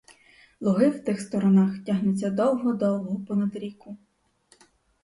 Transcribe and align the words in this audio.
Луги 0.61 0.89
в 0.91 1.03
тих 1.05 1.21
сторонах 1.21 1.83
тягнуться 1.85 2.29
довго-довго 2.31 3.21
понад 3.27 3.55
ріку. 3.55 3.97